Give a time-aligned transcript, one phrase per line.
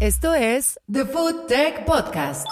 [0.00, 2.48] Esto es The Food Tech Podcast.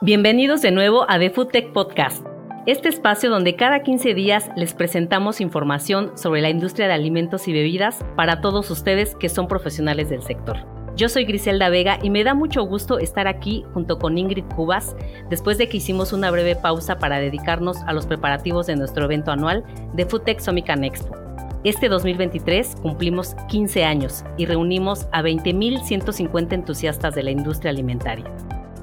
[0.00, 2.26] Bienvenidos de nuevo a The Food Tech Podcast,
[2.66, 7.52] este espacio donde cada 15 días les presentamos información sobre la industria de alimentos y
[7.52, 10.66] bebidas para todos ustedes que son profesionales del sector.
[10.96, 14.96] Yo soy Griselda Vega y me da mucho gusto estar aquí junto con Ingrid Cubas
[15.30, 19.30] después de que hicimos una breve pausa para dedicarnos a los preparativos de nuestro evento
[19.30, 19.64] anual
[19.94, 21.23] de Foodtech Somican Expo.
[21.64, 28.30] Este 2023 cumplimos 15 años y reunimos a 20.150 entusiastas de la industria alimentaria.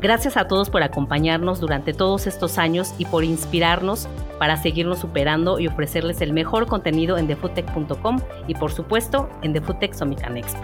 [0.02, 4.08] Gracias a todos por acompañarnos durante todos estos años y por inspirarnos
[4.40, 9.62] para seguirnos superando y ofrecerles el mejor contenido en thefoodtech.com y por supuesto en The
[9.62, 10.64] Foodtech Somican Expo.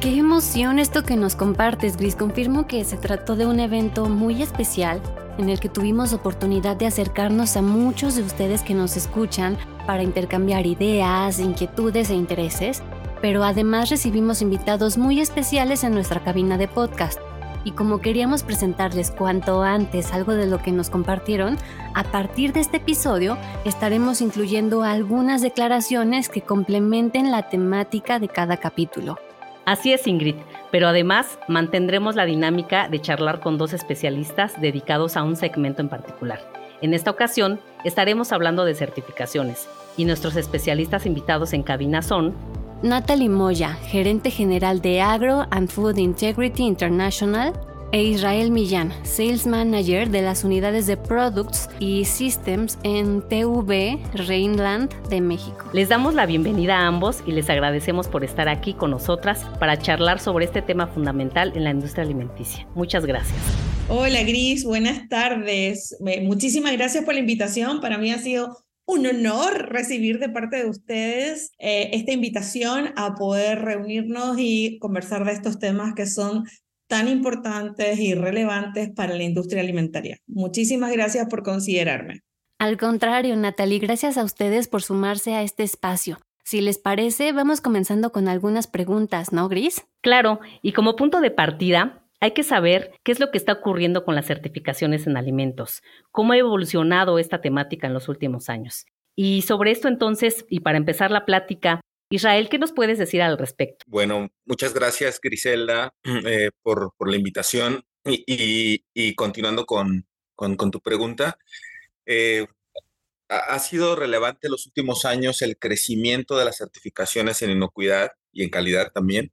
[0.00, 2.16] Qué emoción esto que nos compartes, Gris.
[2.16, 5.02] Confirmo que se trató de un evento muy especial
[5.38, 9.56] en el que tuvimos oportunidad de acercarnos a muchos de ustedes que nos escuchan
[9.86, 12.82] para intercambiar ideas, inquietudes e intereses,
[13.22, 17.18] pero además recibimos invitados muy especiales en nuestra cabina de podcast.
[17.64, 21.56] Y como queríamos presentarles cuanto antes algo de lo que nos compartieron,
[21.94, 28.58] a partir de este episodio estaremos incluyendo algunas declaraciones que complementen la temática de cada
[28.58, 29.18] capítulo.
[29.66, 30.36] Así es, Ingrid,
[30.70, 35.88] pero además mantendremos la dinámica de charlar con dos especialistas dedicados a un segmento en
[35.88, 36.40] particular.
[36.80, 42.34] En esta ocasión estaremos hablando de certificaciones y nuestros especialistas invitados en cabina son
[42.82, 47.52] Natalie Moya, gerente general de Agro and Food Integrity International,
[47.92, 54.92] e Israel Millán, Sales Manager de las unidades de Products y Systems en TV Rheinland
[55.08, 55.64] de México.
[55.72, 59.78] Les damos la bienvenida a ambos y les agradecemos por estar aquí con nosotras para
[59.78, 62.66] charlar sobre este tema fundamental en la industria alimenticia.
[62.74, 63.38] Muchas gracias.
[63.88, 65.96] Hola Gris, buenas tardes.
[66.22, 67.80] Muchísimas gracias por la invitación.
[67.80, 73.14] Para mí ha sido un honor recibir de parte de ustedes eh, esta invitación a
[73.14, 76.44] poder reunirnos y conversar de estos temas que son
[76.88, 80.18] tan importantes y relevantes para la industria alimentaria.
[80.26, 82.22] Muchísimas gracias por considerarme.
[82.58, 86.18] Al contrario, Natalie, gracias a ustedes por sumarse a este espacio.
[86.42, 89.86] Si les parece, vamos comenzando con algunas preguntas, ¿no, Gris?
[90.00, 94.04] Claro, y como punto de partida, hay que saber qué es lo que está ocurriendo
[94.04, 98.86] con las certificaciones en alimentos, cómo ha evolucionado esta temática en los últimos años.
[99.14, 101.80] Y sobre esto entonces, y para empezar la plática,
[102.10, 103.84] Israel, ¿qué nos puedes decir al respecto?
[103.86, 107.84] Bueno, muchas gracias, Griselda, eh, por, por, la invitación.
[108.04, 111.38] Y, y, continuando con, con, con, tu pregunta,
[112.06, 112.46] eh,
[113.28, 118.48] ha sido relevante los últimos años el crecimiento de las certificaciones en inocuidad y en
[118.48, 119.30] calidad también,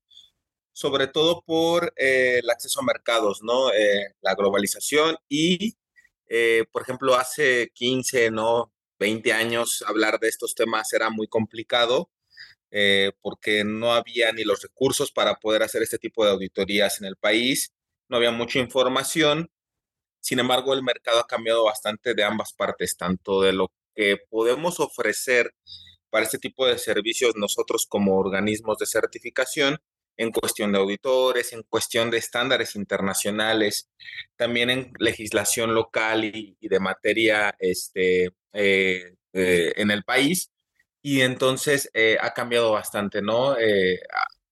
[0.73, 3.69] sobre todo por eh, el acceso a mercados, ¿no?
[4.21, 5.77] la globalización y,
[6.73, 8.73] por ejemplo, hace 15, ¿no?
[8.99, 12.09] 20 años hablar de estos temas era muy complicado
[12.71, 17.07] eh, porque no había ni los recursos para poder hacer este tipo de auditorías en
[17.07, 17.73] el país,
[18.09, 19.49] no había mucha información.
[20.19, 24.79] Sin embargo, el mercado ha cambiado bastante de ambas partes, tanto de lo que podemos
[24.79, 25.53] ofrecer
[26.09, 29.79] para este tipo de servicios nosotros como organismos de certificación,
[30.17, 33.89] en cuestión de auditores, en cuestión de estándares internacionales,
[34.37, 40.51] también en legislación local y, de materia este, eh, eh, en el país,
[41.05, 43.59] y entonces eh, ha cambiado bastante, ¿no?
[43.59, 43.99] Eh,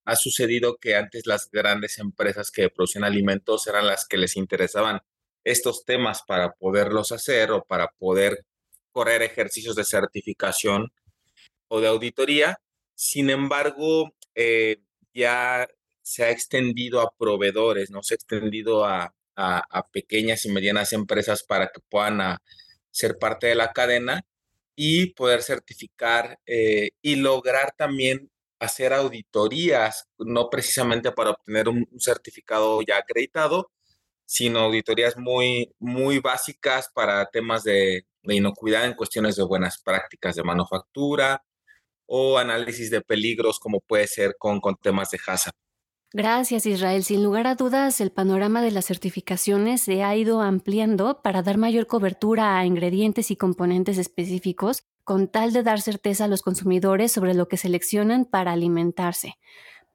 [0.05, 4.99] ha, sucedido que antes las grandes empresas que producían alimentos eran las que les interesaban
[5.43, 8.45] estos temas para poderlos hacer o para poder
[8.91, 10.93] correr ejercicios de certificación
[11.69, 12.59] o de auditoría.
[12.93, 14.77] Sin embargo, eh,
[15.11, 15.67] ya
[16.03, 18.03] se ha extendido a proveedores, ¿no?
[18.03, 22.43] Se ha extendido a, a, pequeñas y medianas empresas para que puedan ah,
[22.91, 24.23] ser parte de la cadena
[24.75, 32.81] y poder certificar eh, y lograr también hacer auditorías, no precisamente para obtener un, certificado
[32.81, 33.71] ya acreditado,
[34.25, 40.35] sino auditorías muy, muy básicas para temas de, de inocuidad en cuestiones de buenas prácticas
[40.35, 41.43] de manufactura
[42.05, 45.62] o análisis de peligros como puede ser con, con temas de HACCP.
[46.15, 47.03] Gracias, Israel.
[47.03, 51.57] Sin lugar a dudas, el panorama de las certificaciones se ha ido ampliando para dar
[51.57, 57.11] mayor cobertura a ingredientes y componentes específicos, con tal de dar certeza a los consumidores
[57.11, 59.39] sobre lo que seleccionan para alimentarse.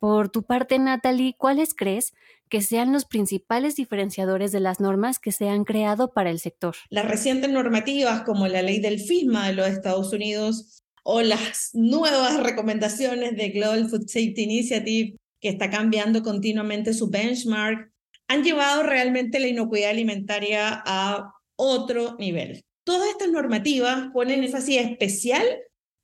[0.01, 2.15] Por tu parte, Natalie, ¿cuáles crees
[2.49, 6.75] que sean los principales diferenciadores de las normas que se han creado para el sector?
[6.91, 12.43] Las recientes normativas, como la ley del FISMA de los Estados Unidos o las nuevas
[12.43, 17.91] recomendaciones de Global Food Safety Initiative que está cambiando continuamente su benchmark,
[18.29, 22.65] han llevado realmente la inocuidad alimentaria a otro nivel.
[22.85, 25.45] Todas estas normativas ponen énfasis especial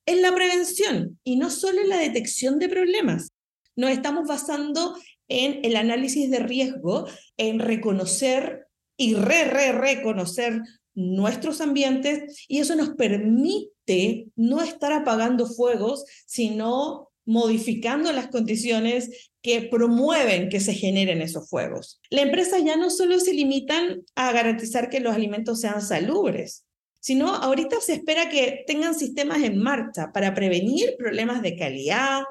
[0.06, 3.28] en la prevención y no solo en la detección de problemas.
[3.76, 4.96] Nos estamos basando
[5.28, 8.66] en el análisis de riesgo, en reconocer
[8.96, 10.60] y re, re, reconocer
[10.94, 19.62] nuestros ambientes y eso nos permite no estar apagando fuegos, sino modificando las condiciones que
[19.62, 22.00] promueven que se generen esos fuegos.
[22.10, 26.64] La empresa ya no solo se limitan a garantizar que los alimentos sean salubres,
[27.00, 32.22] sino ahorita se espera que tengan sistemas en marcha para prevenir problemas de calidad,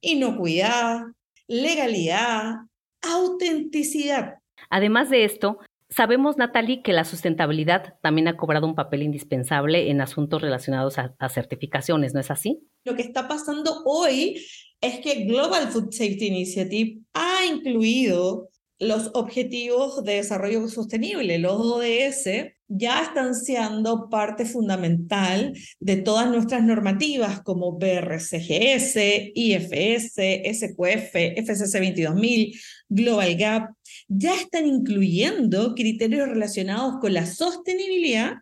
[0.00, 1.02] inocuidad,
[1.46, 2.54] legalidad,
[3.02, 4.36] autenticidad.
[4.70, 5.58] Además de esto,
[5.94, 11.28] sabemos, Natalie, que la sustentabilidad también ha cobrado un papel indispensable en asuntos relacionados a,
[11.28, 12.66] certificaciones, ¿no es así?
[12.84, 14.44] Lo que está pasando hoy
[14.80, 18.48] es que Global Food Safety Initiative ha incluido
[18.78, 26.64] los Objetivos de Desarrollo Sostenible, los ODS, ya están siendo parte fundamental de todas nuestras
[26.64, 28.96] normativas como BRCGS,
[29.34, 30.16] IFS,
[30.52, 32.60] SQF, FCC 22000,
[32.94, 33.70] Global Gap,
[34.08, 38.34] ya están incluyendo criterios relacionados con la sostenibilidad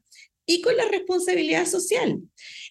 [0.45, 2.19] y con la responsabilidad social.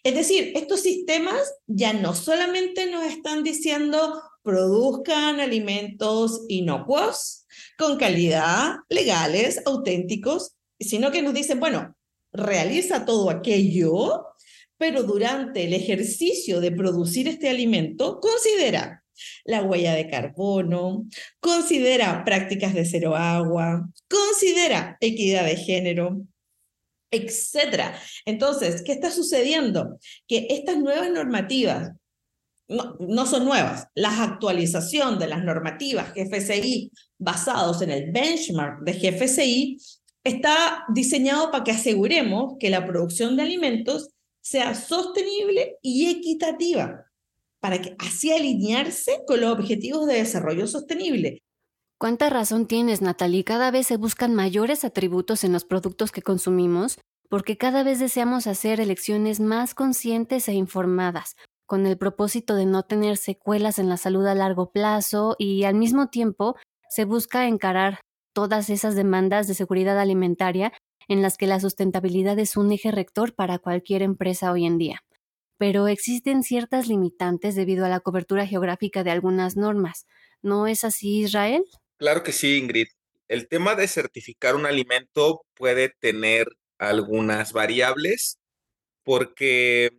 [0.04, 7.46] Es decir, estos sistemas ya no solamente nos están diciendo produzcan alimentos inocuos,
[7.78, 11.96] con calidad, legales, auténticos, sino que nos dicen, bueno,
[12.34, 14.25] realiza todo aquello,
[14.78, 19.04] pero durante el ejercicio de producir este alimento, considera
[19.45, 21.06] la huella de carbono,
[21.39, 26.21] considera prácticas de cero agua, considera equidad de género,
[27.12, 28.00] etcétera.
[28.25, 30.00] Entonces, ¿qué está sucediendo?
[30.27, 31.92] Que estas nuevas normativas
[32.68, 33.88] no, no, son nuevas.
[33.95, 39.77] La actualización de las normativas GFCI basados en el benchmark de GFCI
[40.24, 44.10] está diseñado para que aseguremos que la producción de alimentos
[44.42, 47.06] sea sostenible y equitativa,
[47.60, 51.40] para que así alinearse con los objetivos de desarrollo sostenible.
[51.98, 53.44] ¿Cuánta razón tienes, Natalie?
[53.44, 56.98] Cada vez se buscan mayores atributos en los productos que consumimos
[57.30, 61.36] porque cada vez deseamos hacer elecciones más conscientes e informadas,
[61.68, 65.76] con el propósito de no tener secuelas en la salud a largo plazo y al
[65.76, 66.56] mismo tiempo
[66.90, 68.00] se busca encarar
[68.34, 70.74] todas esas demandas de seguridad alimentaria
[71.08, 75.02] en las que la sustentabilidad es un eje rector para cualquier empresa hoy en día.
[75.60, 80.08] Pero existen ciertas limitantes debido a la cobertura geográfica de algunas normas.
[80.42, 81.64] ¿No es así, Israel?
[81.98, 82.88] Claro que sí, Ingrid.
[83.28, 86.48] El tema de certificar un alimento puede tener
[86.80, 88.40] algunas variables
[89.04, 89.92] porque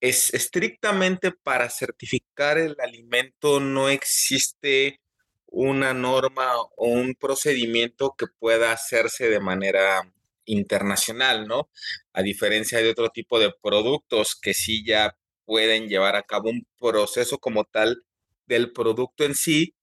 [0.00, 5.00] es estrictamente para certificar el alimento no existe
[5.46, 10.12] una norma o un procedimiento que pueda hacerse de manera
[10.46, 11.70] internacional, ¿no?
[12.12, 16.66] A diferencia de otro tipo de productos que sí ya pueden llevar a cabo un
[16.78, 18.04] proceso como tal
[18.46, 19.74] del producto en sí,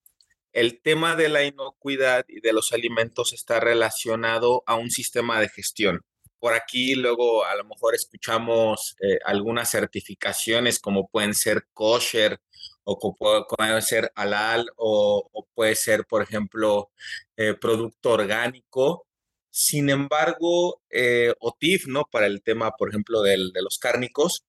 [0.53, 5.49] el tema de la inocuidad y de los alimentos está relacionado a un sistema de
[5.49, 6.01] gestión.
[6.39, 12.39] Por aquí luego a lo mejor escuchamos eh, algunas certificaciones como pueden ser kosher
[12.83, 13.15] o
[13.47, 16.91] puede ser halal o, puede ser, por ejemplo,
[17.37, 19.07] eh, producto orgánico.
[19.55, 22.05] Sin embargo, eh, o TIF, ¿no?
[22.11, 24.45] Para el tema, por ejemplo, de los cárnicos.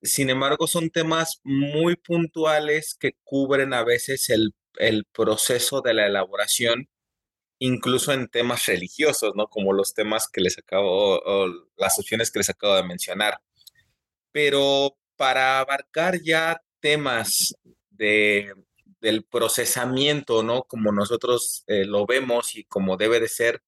[0.00, 6.06] Sin embargo, son temas muy puntuales que cubren a veces el, el proceso de la
[6.06, 6.88] elaboración,
[7.58, 9.48] incluso en temas religiosos, ¿no?
[9.48, 13.40] Como los temas que les acabo, o las opciones que les acabo de mencionar.
[14.30, 17.56] Pero para abarcar ya temas
[17.90, 18.54] de,
[19.00, 20.62] del procesamiento, ¿no?
[20.62, 23.62] Como nosotros eh, lo vemos y como debe de ser,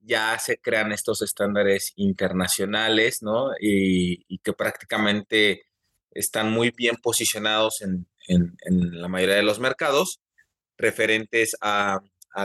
[0.00, 3.50] ya se crean estos estándares internacionales, ¿no?
[3.60, 5.62] Y, que prácticamente
[6.10, 8.06] están muy bien posicionados en,
[8.68, 10.20] la mayoría de los mercados
[10.76, 12.00] referentes a,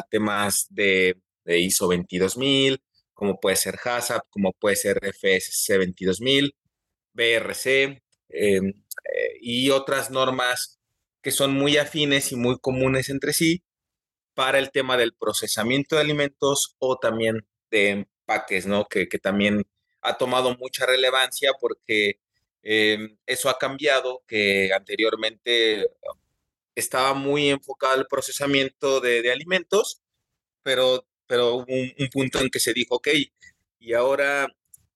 [0.09, 2.81] temas de, ISO 22000,
[3.13, 6.55] como puede ser HACCP, como puede ser FSC 22000,
[7.13, 8.01] BRC,
[9.39, 10.79] y otras normas
[11.21, 13.63] que son muy afines y muy comunes entre sí
[14.35, 18.87] para el tema del procesamiento de alimentos o también de empaques, ¿no?
[18.87, 19.65] Que, también
[20.01, 22.19] ha tomado mucha relevancia porque
[22.63, 25.89] em, eso ha cambiado, que anteriormente
[26.75, 30.01] estaba muy enfocado al procesamiento de, alimentos,
[30.63, 33.09] pero, pero hubo un, un, punto en que se dijo, ok,
[33.79, 34.47] y ahora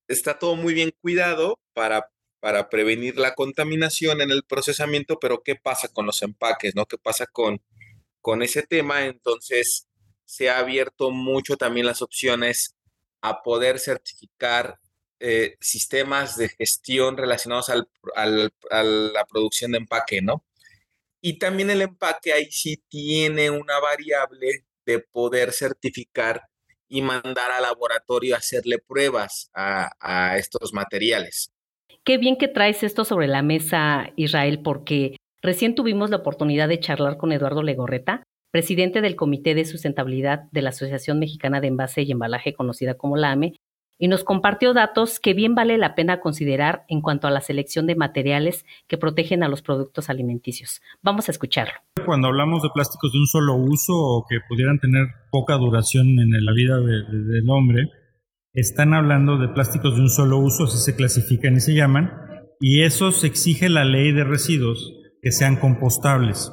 [0.08, 5.56] está todo muy bien cuidado para para prevenir la contaminación en el procesamiento, pero ¿qué
[5.56, 6.76] pasa con los empaques?
[6.76, 6.86] ¿no?
[6.86, 7.62] ¿Qué pasa con,
[8.30, 9.08] con ese tema?
[9.08, 9.88] Entonces,
[10.24, 12.76] se ha abierto mucho también las opciones
[13.22, 14.78] a poder certificar
[15.20, 17.90] eh, sistemas de gestión relacionados al,
[18.70, 20.46] a la producción de empaque, ¿no?
[21.20, 26.44] Y también el empaque ahí sí tiene una variable de poder certificar
[26.88, 31.52] y mandar al laboratorio a hacerle pruebas a, a estos materiales.
[32.04, 36.80] Qué bien que traes esto sobre la mesa, Israel, porque recién tuvimos la oportunidad de
[36.80, 42.02] charlar con Eduardo Legorreta, presidente del Comité de Sustentabilidad de la Asociación Mexicana de Envase
[42.02, 43.56] y Embalaje, conocida como la AME,
[44.02, 47.86] y nos compartió datos que bien vale la pena considerar en cuanto a la selección
[47.86, 50.82] de materiales que protegen a los productos alimenticios.
[51.04, 51.74] Vamos a escucharlo.
[52.06, 56.46] Cuando hablamos de plásticos de un solo uso o que pudieran tener poca duración en
[56.46, 57.92] la vida del hombre,
[58.54, 62.12] están hablando de plásticos de un solo uso, así se clasifican y se llaman,
[62.62, 66.52] y esos exige la ley de residuos que sean compostables.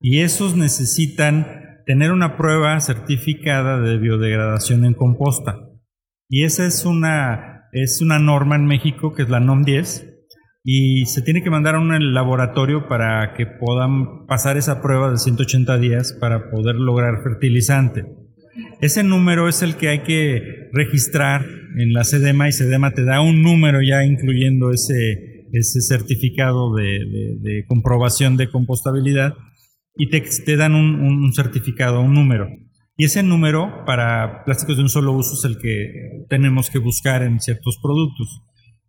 [0.00, 5.58] Y esos necesitan tener una prueba certificada de biodegradación en composta.
[6.28, 10.10] Y esa es una, es una norma en México que es la NOM 10
[10.66, 15.18] y se tiene que mandar a un laboratorio para que puedan pasar esa prueba de
[15.18, 18.06] 180 días para poder lograr fertilizante.
[18.80, 21.44] Ese número es el que hay que registrar
[21.76, 27.64] en la SEDEMA y SEDEMA te da un número ya incluyendo ese, ese certificado de,
[27.68, 29.34] comprobación de compostabilidad
[29.96, 32.48] y te, dan un, certificado, un número.
[32.96, 37.22] Y ese número para plásticos de un solo uso es el que tenemos que buscar
[37.22, 38.42] en ciertos productos.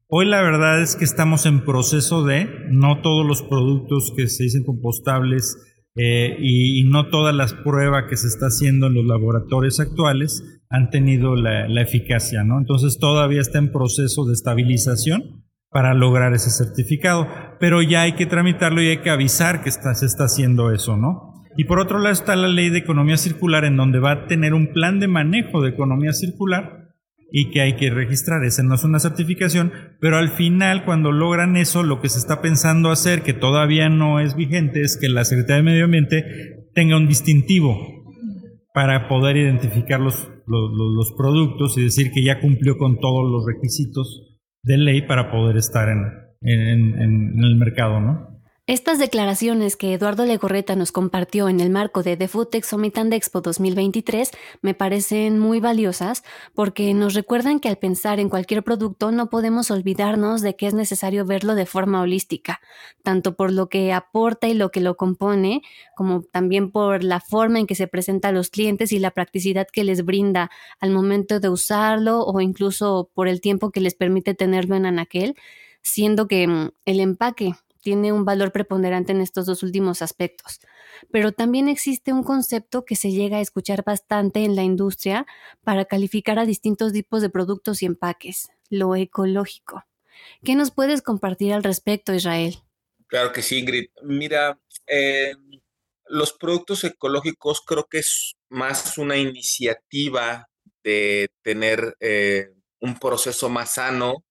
[0.08, 4.44] Hoy la verdad es que estamos en proceso de, no todos los productos que se
[4.44, 5.58] dicen compostables
[5.96, 10.90] eh, y, no todas las pruebas que se está haciendo en los laboratorios actuales han
[10.90, 12.58] tenido la, eficacia, ¿no?
[12.60, 15.45] Entonces todavía está en proceso de estabilización
[15.76, 17.28] para lograr ese certificado,
[17.60, 21.44] pero ya hay que tramitarlo y hay que avisar que se está haciendo eso, ¿no?
[21.58, 24.54] Y por otro lado está la ley de economía circular en donde va a tener
[24.54, 26.94] un plan de manejo de economía circular
[27.30, 28.46] y que hay que registrar.
[28.46, 32.42] Esa no es una certificación, pero al final cuando logran eso, lo que se está
[32.42, 36.96] pensando hacer, que todavía no es vigente, es que la Secretaría de Medio Ambiente tenga
[36.96, 37.78] un distintivo
[38.74, 44.35] para poder identificar los, los, productos y decir que ya cumplió con todos los requisitos
[44.66, 48.35] de ley para poder estar en, en, en el mercado, ¿no?
[48.68, 52.98] Estas declaraciones que Eduardo Legorreta nos compartió en el marco de The Food Tech Summit
[52.98, 54.32] and Expo 2023
[54.64, 56.24] me parecen muy valiosas
[56.56, 60.74] porque nos recuerdan que al pensar en cualquier producto no podemos olvidarnos de que es
[60.74, 62.60] necesario verlo de forma holística,
[63.04, 65.62] tanto por lo que aporta y lo que lo compone,
[65.96, 69.68] como también por la forma en que se presenta a los clientes y la practicidad
[69.72, 74.34] que les brinda al momento de usarlo o incluso por el tiempo que les permite
[74.34, 75.36] tenerlo en anaquel,
[75.84, 77.54] siendo que mm, el empaque
[77.86, 80.60] tiene un valor preponderante en estos dos últimos aspectos.
[81.12, 85.28] Pero también existe un concepto que se llega a escuchar bastante en la industria
[85.64, 89.86] para calificar a distintos tipos de productos y empaques, lo ecológico.
[90.44, 92.56] ¿Qué nos puedes compartir al respecto, Israel?
[93.06, 93.90] Claro que sí, Ingrid.
[94.02, 95.36] Mira, eh,
[96.08, 100.50] los productos ecológicos creo que es más una iniciativa
[100.84, 102.50] de tener eh,
[102.80, 104.24] un proceso más sano,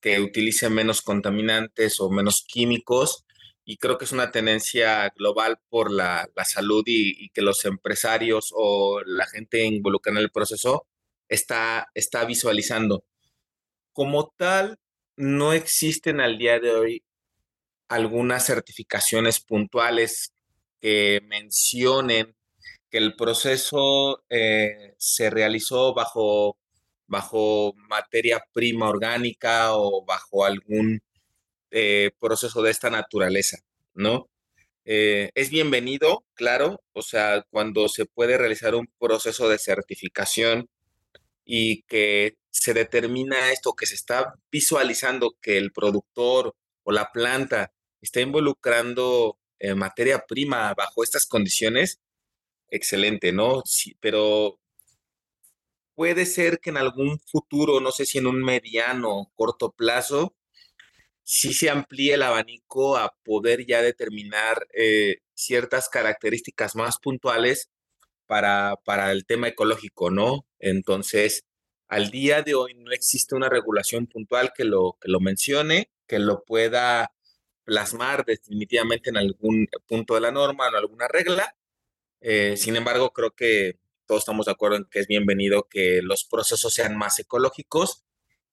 [0.00, 3.24] que utilice menos contaminantes o menos químicos.
[3.64, 9.02] Y creo que es una tendencia global por la, salud y, que los empresarios o
[9.04, 10.86] la gente involucrada en el proceso
[11.28, 13.04] está, está visualizando.
[13.92, 14.78] Como tal,
[15.16, 17.02] no existen al día de hoy
[17.88, 20.32] algunas certificaciones puntuales
[20.80, 22.34] que mencionen
[22.90, 26.56] que el proceso eh, se realizó bajo
[27.08, 31.02] bajo materia prima orgánica o bajo algún
[31.70, 33.58] eh, proceso de esta naturaleza,
[33.94, 34.28] ¿no?
[34.84, 40.68] Eh, es bienvenido, claro, o sea, cuando se puede realizar un proceso de certificación
[41.44, 47.72] y que se determina esto, que se está visualizando que el productor o la planta
[48.00, 52.00] está involucrando eh, materia prima bajo estas condiciones,
[52.70, 53.62] excelente, ¿no?
[53.64, 54.58] Sí, pero
[55.98, 60.36] puede ser que en algún futuro, no sé si en un mediano corto plazo,
[61.24, 67.68] sí se amplíe el abanico a poder ya determinar eh, ciertas características más puntuales
[68.26, 70.46] para, para el tema ecológico, ¿no?
[70.60, 71.44] Entonces,
[71.88, 76.20] al día de hoy no existe una regulación puntual que lo, que lo mencione, que
[76.20, 77.10] lo pueda
[77.64, 81.56] plasmar definitivamente en algún punto de la norma o alguna regla.
[82.20, 86.24] Eh, sin embargo, creo que todos estamos de acuerdo en que es bienvenido que los
[86.24, 88.04] procesos sean más ecológicos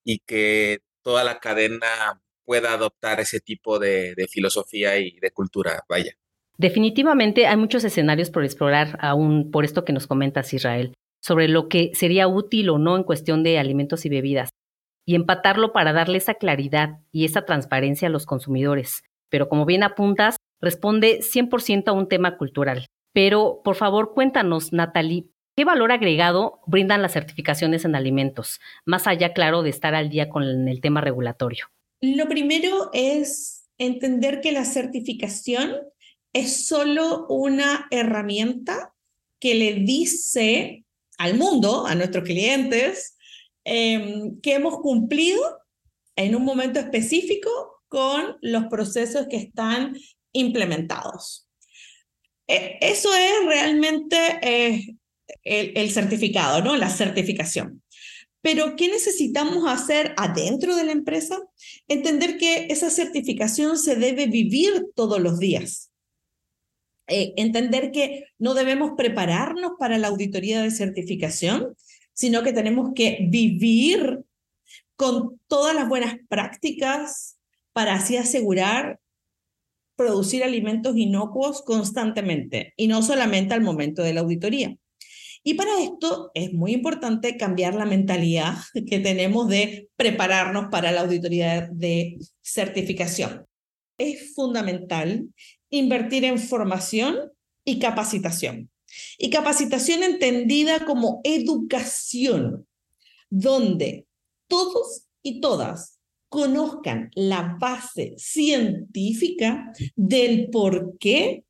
[0.04, 6.12] y que toda la cadena pueda adoptar ese tipo de, filosofía y de cultura, vaya.
[6.58, 11.70] Definitivamente hay muchos escenarios por explorar aún por esto que nos comentas, Israel, sobre lo
[11.70, 14.50] que sería útil o no en cuestión de alimentos y bebidas,
[15.06, 19.04] y empatarlo para darle esa claridad y esa transparencia a los consumidores.
[19.30, 22.86] Pero como bien apuntas, responde 100% a un tema cultural.
[23.14, 29.34] Pero, por favor, cuéntanos, Natalie, ¿qué valor agregado brindan las certificaciones en alimentos, más allá,
[29.34, 31.68] claro, de estar al día con el tema regulatorio?
[32.02, 35.76] Lo primero es entender que la certificación
[36.34, 38.94] es solo una herramienta
[39.40, 40.86] que le dice
[41.18, 43.18] al mundo, a nuestros clientes,
[43.64, 45.42] em, que hemos cumplido
[46.18, 47.50] en un momento específico
[47.88, 49.96] con los procesos que están
[50.34, 51.48] implementados.
[52.48, 54.96] E, eso es realmente eh,
[55.44, 56.76] el, certificado, ¿no?
[56.78, 57.82] La certificación.
[58.42, 61.40] Pero, ¿qué necesitamos hacer adentro de la empresa?
[61.88, 65.92] Entender que esa certificación se debe vivir todos los días.
[67.08, 71.76] Eh, entender que no debemos prepararnos para la auditoría de certificación,
[72.14, 74.24] sino que tenemos que vivir
[74.96, 77.38] con todas las buenas prácticas
[77.74, 79.00] para así asegurar
[79.96, 84.78] producir alimentos inocuos constantemente y no solamente al momento de la auditoría.
[85.48, 88.56] Y para esto es muy importante cambiar la mentalidad
[88.90, 93.46] que tenemos de prepararnos para la auditoría de certificación.
[94.00, 95.28] Es fundamental
[95.70, 97.32] invertir en formación
[97.64, 98.72] y capacitación.
[99.20, 102.68] Y capacitación entendida como educación,
[103.30, 104.08] donde
[104.48, 111.44] todos y todas conozcan la base científica del por qué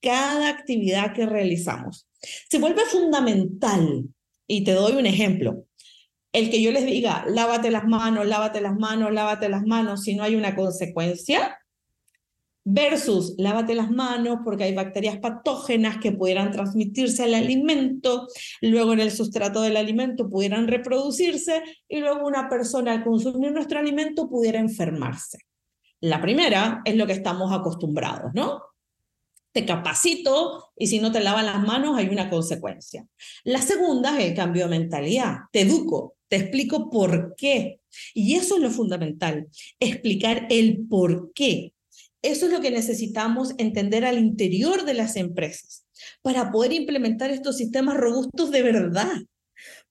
[0.00, 2.07] cada actividad que realizamos.
[2.20, 4.04] Se vuelve fundamental,
[4.46, 5.64] y te doy un ejemplo,
[6.32, 10.14] el que yo les diga, lávate las manos, lávate las manos, lávate las manos, si
[10.14, 11.58] no hay una consecuencia,
[12.70, 18.28] versus lávate las manos porque hay bacterias patógenas que pudieran transmitirse al alimento,
[18.60, 23.78] luego en el sustrato del alimento pudieran reproducirse y luego una persona al consumir nuestro
[23.78, 25.38] alimento pudiera enfermarse.
[26.00, 28.60] La primera es lo que estamos acostumbrados, ¿no?
[29.52, 33.06] Te capacito y si no te lavan las manos hay una consecuencia.
[33.44, 35.36] La segunda es el cambio de mentalidad.
[35.52, 37.80] Te educo, te explico por qué.
[38.14, 39.48] Y eso es lo fundamental,
[39.80, 41.72] explicar el por qué
[42.22, 45.86] eso es lo que necesitamos entender al interior de las empresas
[46.22, 49.12] para poder implementar estos sistemas robustos de verdad,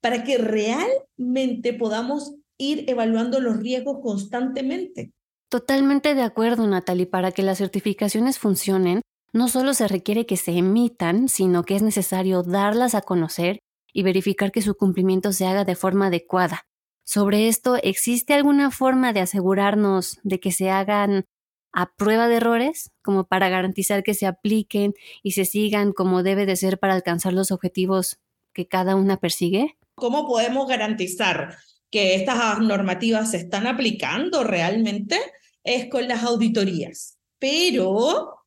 [0.01, 5.12] para que realmente podamos ir evaluando los riesgos constantemente.
[5.49, 7.05] Totalmente de acuerdo, Natalie.
[7.05, 9.01] Para que las certificaciones funcionen,
[9.33, 13.59] no solo se requiere que se emitan, sino que es necesario darlas a conocer
[13.93, 16.67] y verificar que su cumplimiento se haga de forma adecuada.
[17.03, 21.25] Sobre esto, ¿existe alguna forma de asegurarnos de que se hagan
[21.71, 26.45] a prueba de errores, como para garantizar que se apliquen y se sigan como debe
[26.45, 28.19] de ser para alcanzar los objetivos
[28.53, 29.77] que cada una persigue?
[29.95, 31.55] ¿Cómo podemos garantizar
[31.91, 35.17] que estas normativas se están aplicando realmente?
[35.63, 38.38] Es con las auditorías, pero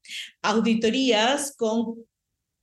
[0.43, 2.05] auditorías con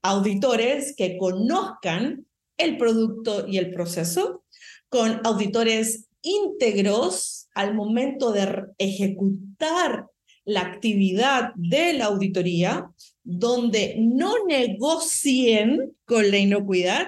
[0.01, 2.25] auditores que conozcan
[2.57, 4.43] el producto y el proceso,
[4.89, 10.07] con auditores íntegros al momento de ejecutar
[10.45, 12.89] la actividad de la auditoría,
[13.23, 17.07] donde no negocien con la inocuidad.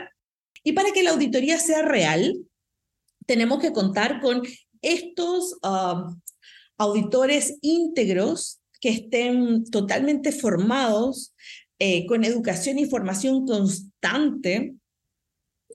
[0.63, 2.35] Y para que la auditoría sea real,
[3.25, 4.41] tenemos que contar con
[4.81, 6.13] estos ah,
[6.77, 11.33] auditores íntegros que estén totalmente formados,
[11.79, 14.75] eh, con educación y formación constante,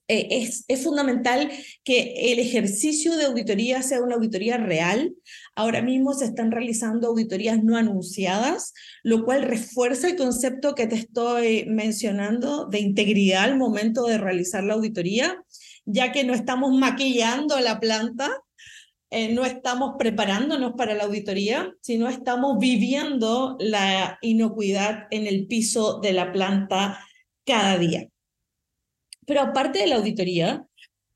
[0.07, 1.51] eh, es, es, fundamental
[1.83, 5.15] que el ejercicio de auditoría sea una auditoría real.
[5.57, 10.97] Ahora mismo se están realizando auditorías no anunciadas, lo cual refuerza el concepto que te
[10.97, 15.43] estoy mencionando de integridad al momento de realizar la auditoría,
[15.87, 18.44] ya que no estamos maquillando la planta,
[19.15, 26.01] eh, no estamos preparándonos para la auditoría, sino estamos viviendo la inocuidad en el piso
[26.01, 26.99] de la planta
[27.47, 28.09] cada día.
[29.25, 30.67] Pero aparte de la auditoría,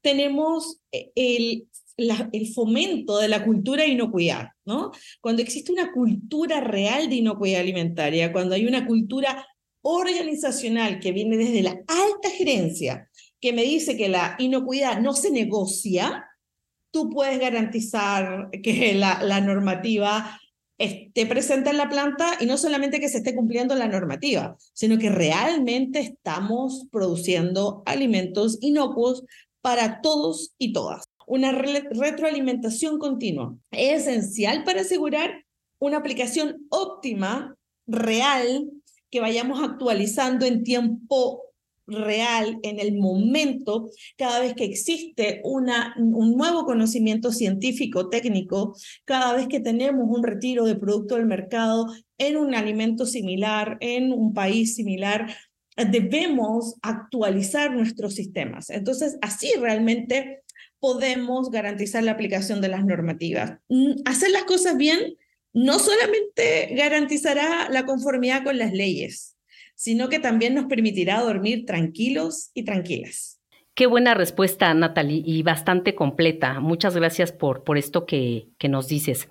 [0.00, 4.92] tenemos eh, el, el fomento de la cultura de inocuidad, ¿no?
[5.20, 9.44] Cuando existe una cultura real de inocuidad alimentaria, cuando hay una cultura
[9.82, 15.32] organizacional que viene desde la alta gerencia, que me dice que la inocuidad no se
[15.32, 16.27] negocia,
[16.90, 20.38] tú puedes garantizar que la, normativa
[20.78, 24.98] esté presente en la planta y no solamente que se esté cumpliendo la normativa, sino
[24.98, 29.24] que realmente estamos produciendo alimentos inocuos
[29.60, 31.04] para todos y todas.
[31.26, 35.44] Una retroalimentación continua es esencial para asegurar
[35.80, 38.70] una aplicación óptima, real,
[39.10, 41.42] que vayamos actualizando en tiempo
[41.88, 49.32] real, en el momento, cada vez que existe una, un nuevo conocimiento científico, técnico, cada
[49.34, 51.86] vez que tenemos un retiro de producto del mercado
[52.18, 55.34] en un alimento similar, en un país similar,
[55.76, 58.70] debemos actualizar nuestros sistemas.
[58.70, 60.42] Entonces, así realmente
[60.80, 63.58] podemos garantizar la aplicación de las normativas.
[63.68, 65.16] Mm, hacer las cosas bien
[65.52, 69.36] no solamente garantizará la conformidad con las leyes,
[69.78, 73.40] sino que también nos permitirá dormir tranquilos y tranquilas.
[73.74, 76.58] Qué buena respuesta, Natalie, y bastante completa.
[76.58, 79.28] Muchas gracias por, por esto que, que nos dices.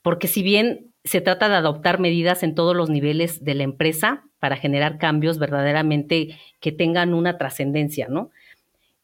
[0.00, 4.22] Porque si bien se trata de adoptar medidas en todos los niveles de la empresa
[4.38, 8.30] para generar cambios verdaderamente que tengan una trascendencia, ¿no?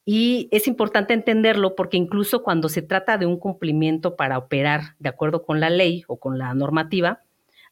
[0.05, 5.09] Y es importante entenderlo porque incluso cuando se trata de un cumplimiento para operar de
[5.09, 7.23] acuerdo con la ley o con la normativa,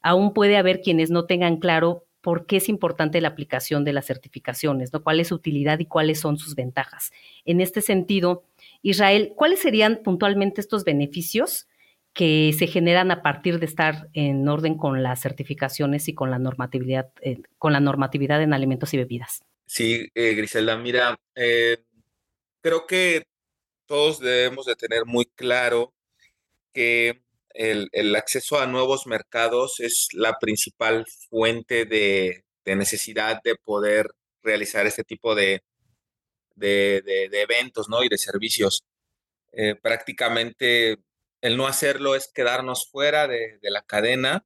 [0.01, 4.05] aún puede haber quienes no tengan claro por qué es importante la aplicación de las
[4.05, 5.03] certificaciones, ¿no?
[5.03, 7.11] cuál es su utilidad y cuáles son sus ventajas.
[7.43, 8.45] En este sentido,
[8.81, 11.67] Israel, ¿cuáles serían puntualmente estos beneficios
[12.13, 16.39] que se generan a partir de estar en orden con las certificaciones y con la
[16.39, 19.43] normatividad, eh, con la normatividad en alimentos y bebidas?
[19.65, 21.83] Sí, eh, Griselda, mira, eh,
[22.61, 23.23] creo que
[23.85, 25.93] todos debemos de tener muy claro
[26.71, 27.21] que
[27.53, 34.07] el, acceso a nuevos mercados es la principal fuente de, necesidad de poder
[34.41, 35.61] realizar este tipo de,
[36.57, 38.03] eventos ¿no?
[38.03, 38.83] y de servicios.
[39.51, 40.97] Eh, prácticamente
[41.41, 44.45] el no hacerlo es quedarnos fuera de, la cadena,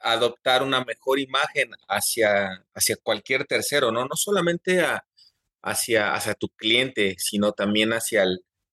[0.00, 4.04] adoptar una mejor imagen hacia, hacia cualquier tercero, ¿no?
[4.04, 4.84] No solamente
[5.62, 8.24] hacia, hacia tu cliente, sino también hacia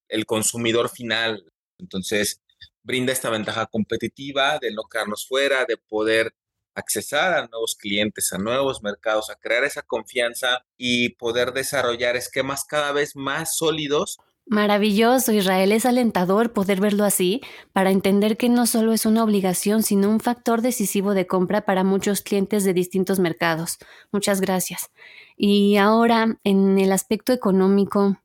[0.10, 1.46] el consumidor final.
[1.78, 2.42] Entonces,
[2.84, 6.34] brinda esta ventaja competitiva de no quedarnos fuera, de poder
[6.76, 12.65] accesar a nuevos clientes, a nuevos mercados, a crear esa confianza y poder desarrollar esquemas
[12.65, 14.20] cada vez más sólidos.
[14.46, 15.72] Maravilloso, Israel.
[15.72, 17.41] Es alentador poder verlo así
[17.74, 21.84] para entender que no solo es una obligación, sino un factor decisivo de compra para
[21.84, 23.78] muchos clientes de distintos mercados.
[24.12, 24.91] Muchas gracias.
[25.38, 28.21] Y ahora, en el aspecto económico,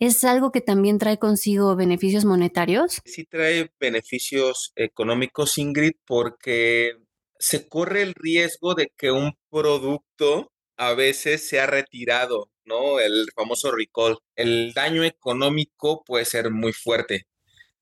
[0.00, 3.02] ¿Es algo que también trae consigo beneficios monetarios?
[3.04, 6.96] Sí trae beneficios económicos, Ingrid, porque
[7.38, 12.98] se corre el riesgo de que un producto a veces sea retirado, ¿no?
[12.98, 14.16] El famoso recall.
[14.36, 17.26] El daño económico puede ser muy fuerte.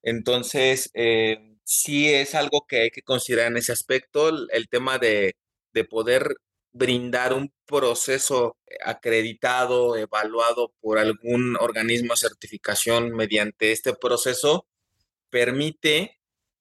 [0.02, 5.36] Entonces, eh, sí es algo que hay que considerar en ese aspecto, el, tema de,
[5.72, 6.34] de poder
[6.72, 14.66] brindar un proceso acreditado, evaluado por algún organismo de certificación mediante este proceso,
[15.30, 16.18] permite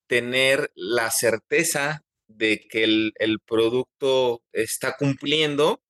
[0.08, 5.82] tener la certeza de que el, producto está cumpliendo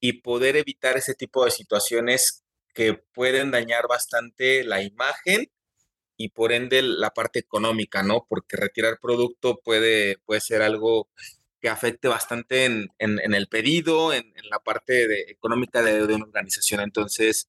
[0.00, 5.50] y poder evitar ese tipo de situaciones que pueden dañar bastante la imagen
[6.16, 8.26] y por ende la parte económica, ¿no?
[8.28, 11.08] Porque retirar producto puede, puede ser algo
[11.64, 16.82] que afecte bastante en, el pedido, en, la parte económica de, una organización.
[16.82, 17.48] Entonces,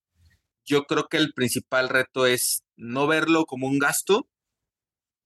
[0.63, 4.29] yo creo que el principal reto es no verlo como un gasto,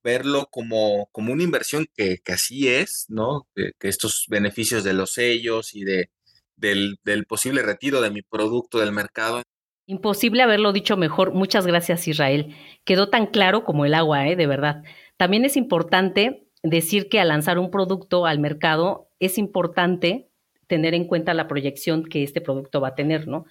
[0.03, 3.47] verlo como, una inversión que, así es, ¿no?
[3.53, 6.09] Que, estos beneficios de los sellos y de,
[6.55, 9.43] del, del posible retiro de mi producto del mercado
[9.85, 11.33] Imposible haberlo dicho mejor.
[11.33, 12.55] Muchas gracias, Israel.
[12.85, 14.35] Quedó tan claro como el agua, ¿eh?
[14.35, 14.83] de verdad.
[15.17, 20.27] También es importante decir que al lanzar un producto al mercado es importante
[20.67, 23.45] tener en cuenta la proyección que este producto va a tener, ¿no?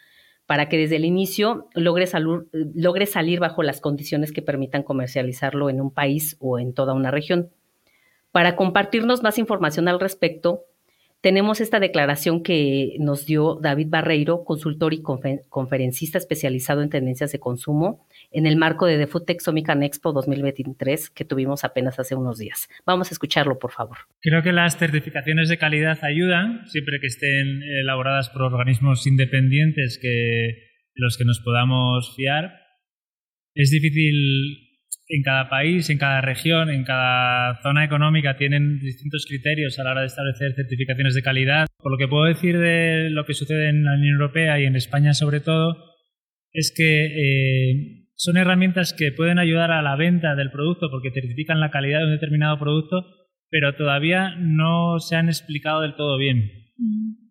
[0.47, 5.91] Para que desde el inicio logre, salir bajo las condiciones que permitan comercializarlo en un
[5.91, 7.51] país o en toda una región.
[8.31, 10.65] Para compartirnos más información al respecto,
[11.21, 17.41] tenemos esta declaración que nos dio David Barreiro, consultor y conferencista especializado en tendencias de
[17.41, 22.39] consumo, en el marco de The Food Texomican Expo 2023 que tuvimos apenas hace unos
[22.39, 22.69] días.
[22.85, 23.99] Vamos a escucharlo, por favor.
[24.21, 30.69] Creo que las certificaciones de calidad ayudan, siempre que estén elaboradas por organismos independientes que
[30.95, 32.53] los que nos podamos fiar.
[33.55, 34.69] Es difícil
[35.09, 39.93] en cada país, en cada región, en cada zona económica tienen distintos criterios a la
[39.93, 41.67] hora de establecer certificaciones de calidad.
[41.79, 44.77] Por lo que puedo decir de lo que sucede en la Unión Europea y en
[44.77, 45.95] España sobre todo,
[46.53, 51.61] es que eh, son herramientas que pueden ayudar a la venta del producto porque certifican
[51.61, 53.07] la calidad de un determinado producto,
[53.49, 56.51] pero todavía no se han explicado del todo bien.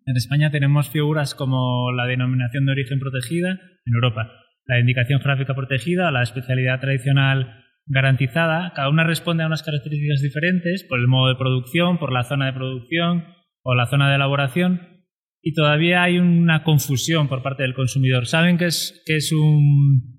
[0.06, 4.32] En España tenemos figuras como la denominación de origen protegida, en Europa
[4.68, 10.84] la indicación gráfica protegida, la especialidad tradicional garantizada, cada una responde a unas características diferentes
[10.84, 13.24] por el modo de producción, por la zona de producción
[13.62, 15.06] o la zona de elaboración,
[15.40, 18.26] y todavía hay una confusión por parte del consumidor.
[18.26, 20.17] Saben que es, que es un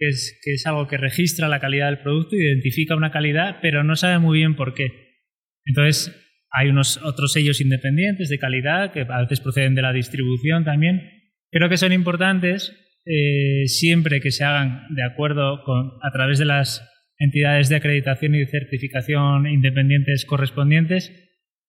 [0.00, 4.18] que es, algo que registra la calidad del producto, identifica una calidad, pero no sabe
[4.18, 4.88] muy bien por qué.
[5.66, 6.16] Entonces,
[6.50, 11.02] hay unos otros sellos independientes de calidad que a veces proceden de la distribución también.
[11.50, 15.62] Creo que son importantes eh, siempre que se hagan de acuerdo
[16.02, 16.82] a través de las
[17.18, 21.12] entidades de acreditación y certificación independientes correspondientes,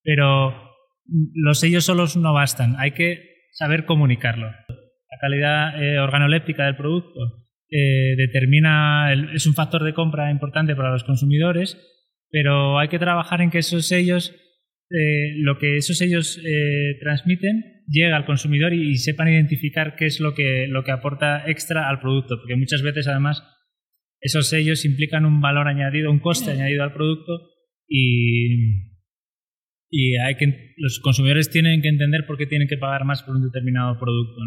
[0.04, 0.72] pero
[1.34, 4.48] los sellos solos no bastan, hay que saber comunicarlo.
[4.48, 7.42] La calidad eh, organoléptica del producto
[7.72, 11.78] eh, determina, es un factor de compra importante para los consumidores,
[12.30, 14.36] pero hay que trabajar en que esos sellos,
[14.90, 16.40] eh, lo que esos sellos
[17.00, 21.90] transmiten, llegue al consumidor y, sepan identificar qué es lo que, lo que aporta extra
[21.90, 23.44] al producto, porque muchas veces además
[24.20, 27.50] esos sellos implican un valor añadido, un coste añadido al producto
[27.88, 28.91] y,
[29.92, 33.36] y hay que, los consumidores tienen que entender por qué tienen que pagar más por
[33.36, 34.40] un determinado producto.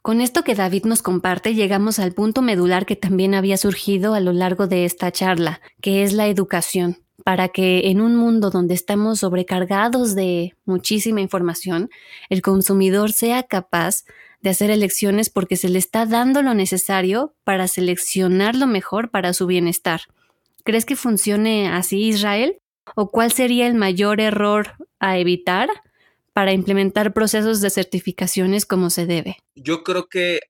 [0.00, 4.20] Con esto que David nos comparte, llegamos al punto medular que también había surgido a
[4.20, 8.74] lo largo de esta charla, que es la educación, para que en un mundo donde
[8.74, 11.90] estamos sobrecargados de muchísima información,
[12.28, 14.04] el consumidor sea capaz
[14.42, 19.32] de hacer elecciones porque se le está dando lo necesario para seleccionar lo mejor para
[19.32, 20.02] su bienestar.
[20.64, 22.58] ¿Crees que funcione así Israel?
[22.94, 25.68] ¿O cuál sería el mayor error a evitar
[26.32, 29.38] para implementar procesos de certificaciones como se debe?
[29.54, 30.40] Yo creo que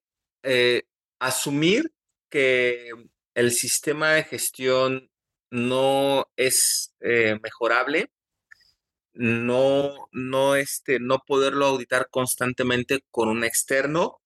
[0.42, 0.83] eh,
[1.18, 1.92] asumir
[2.31, 2.90] que
[3.35, 5.11] el sistema de gestión
[5.51, 8.11] no es eh, mejorable
[9.14, 14.20] no, no, este, no poderlo auditar constantemente con un externo.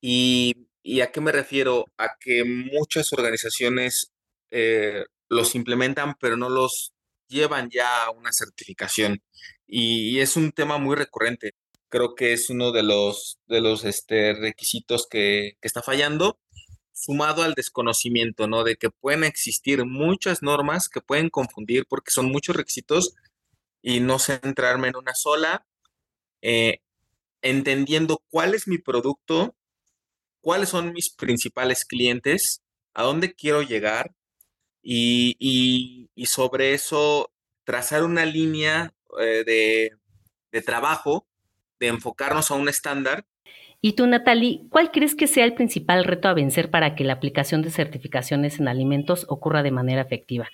[0.00, 0.68] Y,
[1.02, 1.86] a qué me refiero?
[1.98, 4.12] A que muchas organizaciones
[4.50, 6.92] eh, los implementan, pero no los
[7.32, 9.22] llevan ya una certificación.
[9.66, 11.54] Y, es un tema muy recurrente.
[11.88, 16.38] Creo que es uno de los, de los este, requisitos que, que está fallando
[16.92, 18.64] sumado al desconocimiento, ¿no?
[18.64, 23.14] De que pueden existir muchas normas que pueden confundir porque son muchos requisitos
[23.82, 25.66] y no centrarme en una sola,
[26.42, 26.80] eh,
[27.42, 29.56] entendiendo cuál es mi producto,
[30.40, 32.62] cuáles son mis principales clientes,
[32.94, 34.14] a dónde quiero llegar
[34.82, 37.30] y, sobre eso
[37.64, 39.92] trazar una línea eh, de,
[40.50, 41.26] de trabajo,
[41.78, 43.24] de enfocarnos a un estándar
[43.84, 47.14] y tú, Natalie, ¿cuál crees que sea el principal reto a vencer para que la
[47.14, 50.48] aplicación de certificaciones en alimentos ocurra de manera efectiva?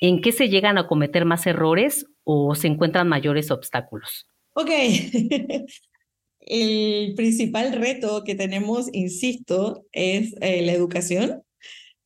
[0.00, 4.26] ¿En qué se llegan a cometer más errores o se encuentran mayores obstáculos?
[4.54, 4.70] Ok.
[6.40, 11.42] El principal reto que tenemos, insisto, es eh, la educación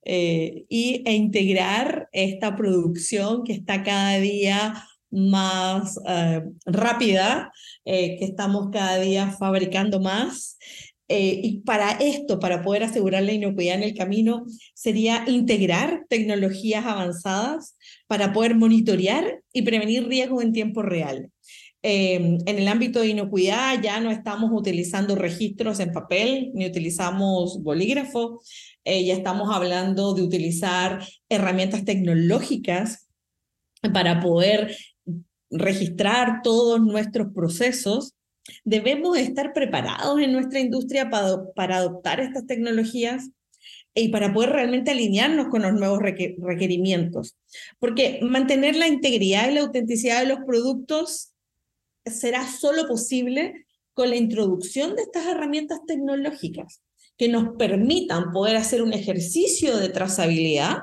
[0.06, 7.52] eh, y, e integrar esta producción que está cada día más eh, rápida,
[7.84, 10.58] que estamos cada día fabricando más
[11.08, 16.84] eh, y para esto, para poder asegurar la inocuidad en el camino, sería integrar tecnologías
[16.84, 17.76] avanzadas
[18.08, 21.30] para poder monitorear y prevenir riesgos en tiempo real.
[21.88, 28.40] En el ámbito de inocuidad ya no estamos utilizando registros en papel ni utilizamos bolígrafo,
[28.86, 33.08] eh, ya estamos hablando de utilizar herramientas tecnológicas
[33.92, 34.74] para poder
[35.50, 38.16] registrar todos nuestros procesos
[38.64, 43.30] Debemos estar preparados en nuestra industria para, adoptar estas tecnologías
[43.94, 47.36] y para poder realmente alinearnos con los nuevos requerimientos.
[47.78, 51.32] Porque mantener la integridad y la autenticidad de los productos
[52.04, 56.82] será solo posible con la introducción de estas herramientas tecnológicas
[57.16, 60.78] que nos permitan poder hacer un ejercicio de trazabilidad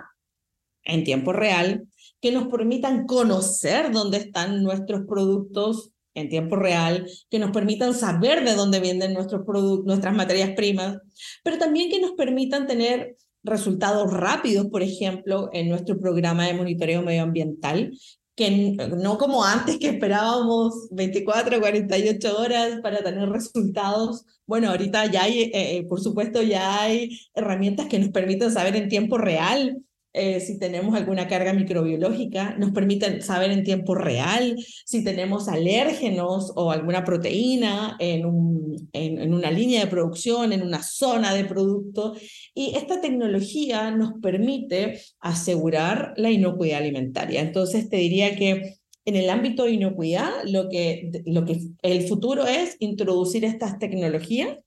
[0.84, 1.88] en tiempo real,
[2.22, 8.44] que nos permitan conocer dónde están nuestros productos en tiempo real, que nos permitan saber
[8.44, 10.98] de dónde vienen nuestros productos, nuestras materias primas,
[11.44, 17.02] pero también que nos permitan tener resultados rápidos, por ejemplo, en nuestro programa de monitoreo
[17.02, 17.92] medioambiental,
[18.36, 24.26] que no como antes que esperábamos 24 o 48 horas para tener resultados.
[24.46, 28.76] Bueno, ahorita ya hay, eh, eh, por supuesto, ya hay herramientas que nos permiten saber
[28.76, 34.56] en tiempo real eh, si tenemos alguna carga microbiológica, nos permiten saber en tiempo real
[34.86, 40.84] si tenemos alérgenos o alguna proteína en, un, en, una línea de producción, en una
[40.84, 42.14] zona de producto.
[42.54, 47.42] Y esta tecnología nos permite asegurar la inocuidad alimentaria.
[47.42, 52.46] Entonces, te diría que en el ámbito de inocuidad, lo que, lo que el futuro
[52.46, 54.58] es introducir estas tecnologías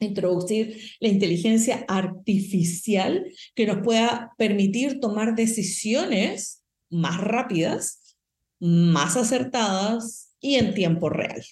[0.00, 8.16] introducir la inteligencia artificial que nos pueda permitir tomar decisiones más rápidas,
[8.60, 11.42] más acertadas y en tiempo real.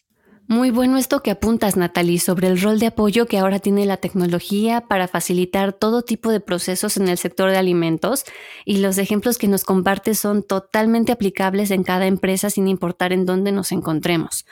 [0.49, 3.97] Muy bueno esto que apuntas, Natalie, sobre el rol de apoyo que ahora tiene la
[3.97, 8.25] tecnología para facilitar todo tipo de procesos en el sector de alimentos
[8.65, 13.25] y los ejemplos que nos compartes son totalmente aplicables en cada empresa sin importar en
[13.25, 14.45] dónde nos encontremos.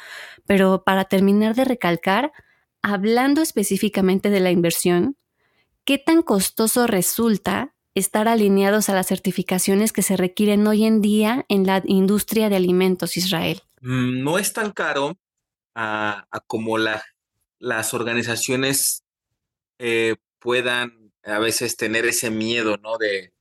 [0.46, 2.33] Pero para terminar de recalcar,
[2.83, 5.16] hablando específicamente de la inversión,
[5.85, 11.45] ¿qué tan costoso resulta estar alineados a las certificaciones que se requieren hoy en día
[11.49, 13.62] en la industria de alimentos, Israel?
[13.81, 15.19] Mm, no es tan caro
[15.75, 19.05] a, como las organizaciones
[19.79, 22.99] eh, puedan a veces tener ese miedo, ¿no?
[22.99, 23.33] De,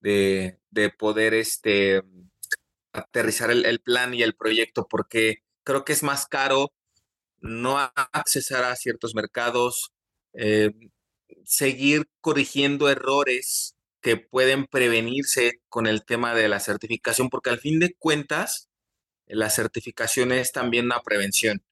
[0.00, 2.02] de, poder este,
[2.92, 6.72] aterrizar el, plan y el proyecto, porque creo que es más caro
[7.40, 7.78] no
[8.12, 9.92] accesar a ciertos mercados,
[10.34, 10.72] eh,
[11.44, 17.80] seguir corrigiendo errores que pueden prevenirse con el tema de la certificación, porque al fin
[17.80, 18.68] de cuentas,
[19.26, 21.62] la certificación es también una prevención.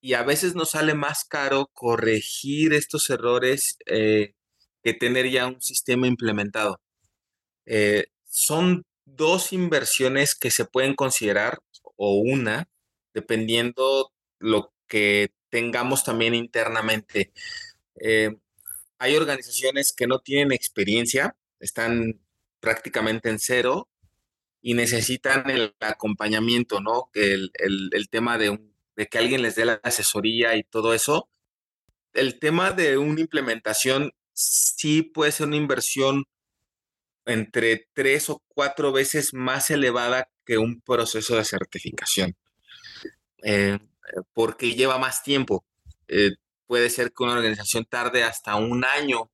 [0.00, 4.34] Y a veces nos sale más caro corregir estos errores eh,
[4.82, 6.80] que tener ya un sistema implementado.
[7.66, 11.58] Eh, son dos inversiones que se pueden considerar,
[11.96, 12.68] o una,
[13.14, 17.32] dependiendo lo que tengamos también internamente.
[18.00, 18.36] Eh,
[18.98, 22.20] hay organizaciones que no tienen experiencia, están
[22.60, 23.88] prácticamente en cero
[24.62, 27.10] y necesitan el acompañamiento, ¿no?
[27.12, 28.58] El, el, tema de,
[29.10, 31.28] que alguien les dé la asesoría y todo eso.
[32.14, 36.24] El tema de una implementación sí puede ser una inversión
[37.26, 42.34] entre tres o cuatro veces más elevada que un proceso de certificación,
[43.42, 43.78] eh,
[44.32, 45.64] porque lleva más tiempo.
[46.08, 46.32] Eh,
[46.66, 49.30] puede ser que una organización tarde hasta un año,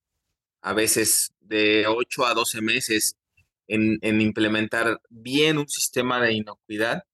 [0.62, 3.16] a veces de 8 a 12 meses
[3.66, 7.04] en, implementar bien un sistema de inocuidad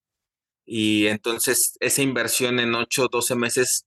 [0.64, 3.86] y entonces esa inversión en 8 o 12 meses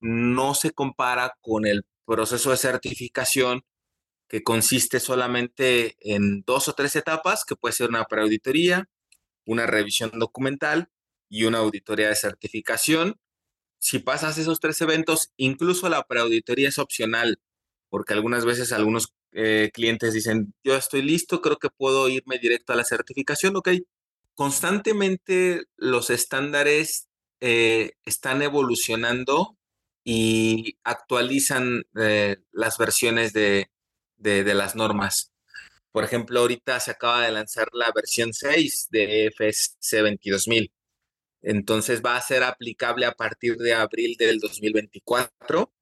[0.00, 3.64] no se compara con el proceso de certificación
[4.28, 8.88] que consiste solamente en dos o tres etapas, que puede ser una preauditoría,
[9.44, 10.90] una revisión documental
[11.28, 13.18] y una auditoría de certificación.
[13.78, 17.40] Si pasas esos tres eventos, incluso la preauditoría es opcional,
[17.88, 22.72] porque algunas veces algunos eh, clientes dicen, yo estoy listo, creo que puedo irme directo
[22.72, 23.70] a la certificación, ok.
[24.34, 27.08] Constantemente los estándares
[27.40, 29.56] eh, están evolucionando
[30.04, 33.70] y actualizan eh, las versiones de,
[34.16, 35.32] de, las normas.
[35.92, 40.72] Por ejemplo, ahorita se acaba de lanzar la versión 6 de FSC 22000.
[41.46, 45.72] Entonces va a ser aplicable a partir de abril del 2024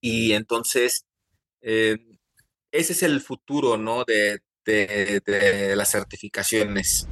[0.00, 1.04] y entonces
[1.60, 4.04] ese es el futuro, ¿no?
[4.04, 7.06] De, de, las certificaciones.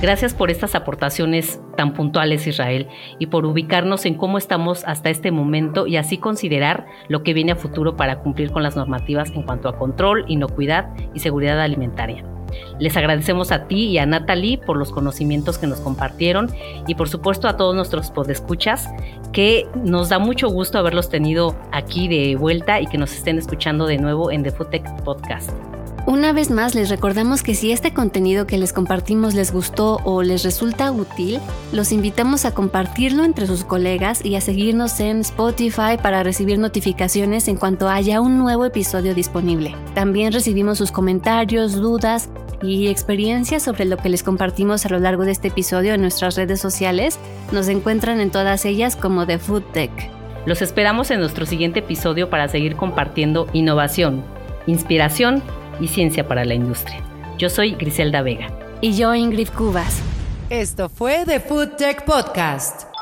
[0.00, 5.32] Gracias por estas aportaciones tan puntuales, Israel, y por ubicarnos en cómo estamos hasta este
[5.32, 9.42] momento y así considerar lo que viene a futuro para cumplir con las normativas en
[9.42, 12.33] cuanto a control, inocuidad y seguridad alimentaria.
[12.78, 16.50] Les agradecemos a ti y a Natalie por los conocimientos que nos compartieron
[16.86, 18.88] y por supuesto a todos nuestros podescuchas
[19.32, 23.86] que nos da mucho gusto haberlos tenido aquí de vuelta y que nos estén escuchando
[23.86, 25.73] de nuevo en The Foodtech Podcast.
[26.06, 30.22] Una vez más les recordamos que si este contenido que les compartimos les gustó o
[30.22, 31.40] les resulta útil,
[31.72, 37.48] los invitamos a compartirlo entre sus colegas y a seguirnos en Spotify para recibir notificaciones
[37.48, 39.74] en cuanto haya un nuevo episodio disponible.
[39.94, 42.28] También recibimos sus comentarios, dudas
[42.60, 46.36] y experiencias sobre lo que les compartimos a lo largo de este episodio en nuestras
[46.36, 47.18] redes sociales.
[47.50, 49.90] Nos encuentran en todas ellas como The Food Tech.
[50.44, 54.22] Los esperamos en nuestro siguiente episodio para seguir compartiendo innovación,
[54.66, 55.42] inspiración
[55.80, 57.00] y ciencia para la industria.
[57.38, 58.48] Yo soy Griselda Vega.
[58.80, 60.00] Y yo Ingrid Cubas.
[60.50, 62.93] Esto fue The Food Tech Podcast.